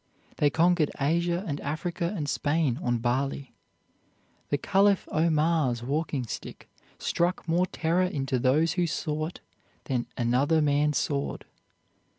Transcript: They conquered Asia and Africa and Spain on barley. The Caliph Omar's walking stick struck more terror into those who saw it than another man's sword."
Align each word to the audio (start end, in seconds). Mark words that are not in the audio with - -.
They 0.37 0.49
conquered 0.49 0.89
Asia 0.99 1.43
and 1.45 1.61
Africa 1.61 2.11
and 2.15 2.27
Spain 2.27 2.79
on 2.81 2.97
barley. 2.97 3.53
The 4.49 4.57
Caliph 4.57 5.07
Omar's 5.11 5.83
walking 5.83 6.25
stick 6.25 6.67
struck 6.97 7.47
more 7.47 7.67
terror 7.67 8.05
into 8.07 8.39
those 8.39 8.73
who 8.73 8.87
saw 8.87 9.27
it 9.27 9.41
than 9.85 10.07
another 10.17 10.59
man's 10.59 10.97
sword." 10.97 11.45